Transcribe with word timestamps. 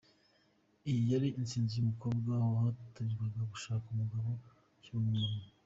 Iyi 0.89 1.03
yari 1.11 1.27
intsinzi 1.39 1.73
y'umukobwa 1.75 2.31
wahatirwaga 2.53 3.41
gushaka 3.51 3.85
umugabo 3.93 4.27
akiri 4.75 4.97
umwana. 5.05 5.45